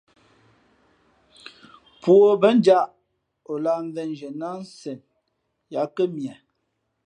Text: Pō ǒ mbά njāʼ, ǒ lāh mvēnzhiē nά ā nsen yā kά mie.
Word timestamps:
Pō 2.01 2.11
ǒ 2.29 2.31
mbά 2.37 2.49
njāʼ, 2.59 2.85
ǒ 3.51 3.53
lāh 3.63 3.79
mvēnzhiē 3.87 4.29
nά 4.39 4.47
ā 4.55 4.59
nsen 4.61 4.99
yā 5.73 5.81
kά 5.95 6.03
mie. 6.15 6.33